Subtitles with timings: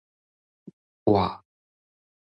[1.05, 1.41] 倚